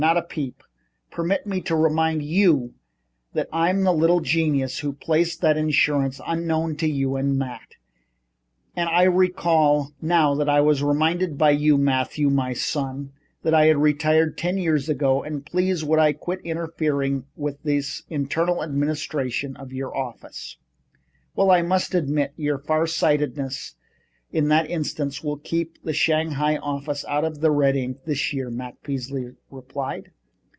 Not 0.01 0.17
a 0.17 0.23
peep. 0.23 0.63
Permit 1.11 1.45
me 1.45 1.61
to 1.61 1.75
remind 1.75 2.23
you 2.23 2.73
that 3.33 3.47
I'm 3.53 3.83
the 3.83 3.93
little 3.93 4.19
genius 4.19 4.79
who 4.79 4.93
placed 4.93 5.41
that 5.41 5.57
insurance 5.57 6.19
unknown 6.25 6.75
to 6.77 6.87
you 6.89 7.17
and 7.17 7.37
Matt. 7.37 7.75
And 8.75 8.89
I 8.89 9.03
recall 9.03 9.91
now 10.01 10.33
that 10.33 10.49
I 10.49 10.59
was 10.59 10.81
reminded 10.81 11.37
by 11.37 11.51
you, 11.51 11.77
Matthew, 11.77 12.31
my 12.31 12.51
son, 12.53 13.13
that 13.43 13.53
I 13.53 13.65
had 13.67 13.77
retired 13.77 14.39
ten 14.39 14.57
years 14.57 14.89
ago 14.89 15.21
and 15.21 15.45
please, 15.45 15.83
would 15.85 15.99
I 15.99 16.13
quit 16.13 16.41
interfering 16.41 17.25
in 17.37 17.55
the 17.63 17.83
internal 18.09 18.63
administration 18.63 19.55
of 19.55 19.71
your 19.71 19.95
office." 19.95 20.57
"Well, 21.35 21.51
I 21.51 21.61
must 21.61 21.93
admit 21.93 22.33
your 22.35 22.57
far 22.57 22.87
sightedness 22.87 23.75
in 24.33 24.47
that 24.47 24.69
instance 24.69 25.21
will 25.21 25.35
keep 25.35 25.83
the 25.83 25.91
Shanghai 25.91 26.55
office 26.55 27.03
out 27.03 27.25
of 27.25 27.41
the 27.41 27.51
red 27.51 27.75
ink 27.75 27.97
this 28.05 28.31
year," 28.31 28.49
Matt 28.49 28.81
Peasley 28.81 29.33
replied. 29.49 30.09